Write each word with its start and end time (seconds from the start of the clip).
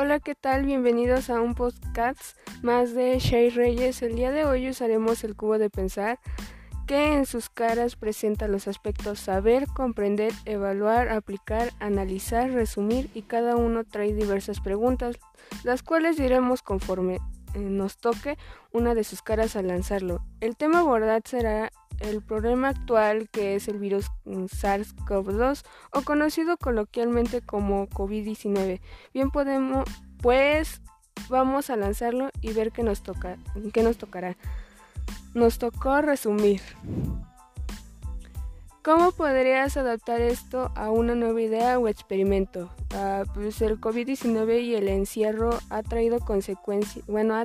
Hola, 0.00 0.20
¿qué 0.20 0.36
tal? 0.36 0.64
Bienvenidos 0.64 1.28
a 1.28 1.40
un 1.40 1.56
podcast 1.56 2.20
más 2.62 2.94
de 2.94 3.18
Shay 3.18 3.50
Reyes. 3.50 4.00
El 4.00 4.14
día 4.14 4.30
de 4.30 4.44
hoy 4.44 4.68
usaremos 4.70 5.24
el 5.24 5.34
cubo 5.34 5.58
de 5.58 5.70
pensar 5.70 6.20
que 6.86 7.14
en 7.14 7.26
sus 7.26 7.50
caras 7.50 7.96
presenta 7.96 8.46
los 8.46 8.68
aspectos 8.68 9.18
saber, 9.18 9.66
comprender, 9.66 10.32
evaluar, 10.44 11.08
aplicar, 11.08 11.72
analizar, 11.80 12.48
resumir 12.52 13.10
y 13.12 13.22
cada 13.22 13.56
uno 13.56 13.82
trae 13.82 14.14
diversas 14.14 14.60
preguntas, 14.60 15.16
las 15.64 15.82
cuales 15.82 16.16
diremos 16.16 16.62
conforme 16.62 17.16
eh, 17.54 17.58
nos 17.58 17.96
toque 17.96 18.38
una 18.70 18.94
de 18.94 19.02
sus 19.02 19.20
caras 19.20 19.56
al 19.56 19.66
lanzarlo. 19.66 20.20
El 20.40 20.56
tema 20.56 20.78
abordado 20.78 21.22
será 21.24 21.72
el 22.00 22.22
problema 22.22 22.68
actual 22.68 23.28
que 23.30 23.54
es 23.54 23.68
el 23.68 23.78
virus 23.78 24.06
mm, 24.24 24.44
SARS-CoV-2 24.44 25.64
o 25.92 26.02
conocido 26.02 26.56
coloquialmente 26.56 27.40
como 27.40 27.88
COVID-19. 27.88 28.80
Bien 29.12 29.30
podemos, 29.30 29.84
pues 30.20 30.80
vamos 31.28 31.70
a 31.70 31.76
lanzarlo 31.76 32.30
y 32.40 32.52
ver 32.52 32.72
qué 32.72 32.82
nos 32.82 33.02
toca, 33.02 33.36
qué 33.72 33.82
nos 33.82 33.98
tocará. 33.98 34.36
Nos 35.34 35.58
tocó 35.58 36.00
resumir. 36.00 36.60
¿Cómo 38.82 39.12
podrías 39.12 39.76
adaptar 39.76 40.22
esto 40.22 40.70
a 40.74 40.90
una 40.90 41.14
nueva 41.14 41.42
idea 41.42 41.78
o 41.78 41.88
experimento? 41.88 42.70
Ah, 42.94 43.24
pues 43.34 43.60
el 43.60 43.78
COVID-19 43.78 44.62
y 44.62 44.76
el 44.76 44.88
encierro 44.88 45.50
ha 45.68 45.82
traído 45.82 46.20
consecuencias, 46.20 47.04
bueno, 47.06 47.34
ha 47.34 47.44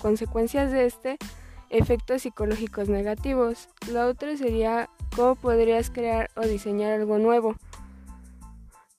consecuencias 0.00 0.72
de 0.72 0.86
este 0.86 1.18
efectos 1.70 2.22
psicológicos 2.22 2.88
negativos. 2.88 3.68
La 3.90 4.06
otra 4.06 4.36
sería 4.36 4.88
cómo 5.14 5.34
podrías 5.34 5.90
crear 5.90 6.30
o 6.36 6.42
diseñar 6.42 6.92
algo 6.92 7.18
nuevo. 7.18 7.56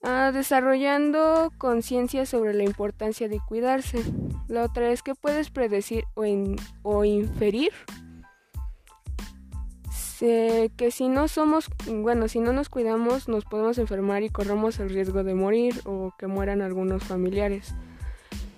Ah, 0.02 0.30
desarrollando 0.32 1.52
conciencia 1.58 2.24
sobre 2.24 2.54
la 2.54 2.64
importancia 2.64 3.28
de 3.28 3.40
cuidarse. 3.40 4.02
La 4.46 4.62
otra 4.64 4.90
es 4.90 5.02
que 5.02 5.14
puedes 5.14 5.50
predecir 5.50 6.04
o, 6.14 6.24
o 6.82 7.04
inferir 7.04 7.72
que 10.18 10.90
si 10.90 11.08
no 11.08 11.28
somos, 11.28 11.68
bueno, 11.86 12.26
si 12.26 12.40
no 12.40 12.52
nos 12.52 12.68
cuidamos 12.68 13.28
nos 13.28 13.44
podemos 13.44 13.78
enfermar 13.78 14.22
y 14.24 14.30
corremos 14.30 14.80
el 14.80 14.90
riesgo 14.90 15.22
de 15.22 15.34
morir 15.34 15.80
o 15.84 16.12
que 16.18 16.26
mueran 16.26 16.60
algunos 16.60 17.04
familiares. 17.04 17.74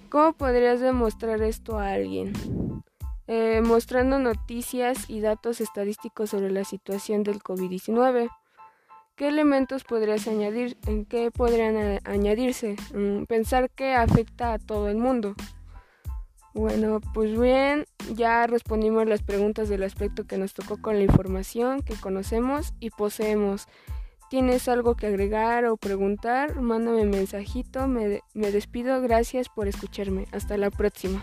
¿Cómo 0.09 0.33
podrías 0.33 0.81
demostrar 0.81 1.43
esto 1.43 1.79
a 1.79 1.93
alguien? 1.93 2.33
Eh, 3.27 3.61
mostrando 3.63 4.19
noticias 4.19 5.09
y 5.09 5.21
datos 5.21 5.61
estadísticos 5.61 6.31
sobre 6.31 6.51
la 6.51 6.65
situación 6.65 7.23
del 7.23 7.41
COVID-19. 7.41 8.29
¿Qué 9.17 9.29
elementos 9.29 9.85
podrías 9.85 10.27
añadir? 10.27 10.79
¿En 10.87 11.05
qué 11.05 11.31
podrían 11.31 12.01
añadirse? 12.05 12.77
Mm, 12.95 13.25
pensar 13.25 13.71
que 13.71 13.95
afecta 13.95 14.55
a 14.55 14.59
todo 14.59 14.89
el 14.89 14.97
mundo. 14.97 15.35
Bueno, 16.55 17.01
pues 17.15 17.39
bien, 17.39 17.85
ya 18.15 18.47
respondimos 18.47 19.07
las 19.07 19.23
preguntas 19.23 19.69
del 19.69 19.85
aspecto 19.85 20.27
que 20.27 20.37
nos 20.37 20.53
tocó 20.53 20.81
con 20.81 20.97
la 20.97 21.05
información 21.05 21.83
que 21.83 21.95
conocemos 21.95 22.75
y 22.81 22.91
poseemos. 22.91 23.69
¿Tienes 24.31 24.69
algo 24.69 24.97
que 24.97 25.07
agregar 25.07 25.65
o 25.67 25.77
preguntar? 25.77 26.61
Mándame 26.61 27.05
mensajito. 27.05 27.87
me 27.87 28.23
despido. 28.35 29.01
Gracias 29.01 29.49
por 29.49 29.69
escucharme. 29.69 30.27
Hasta 30.33 30.57
la 30.57 30.71
próxima. 30.71 31.23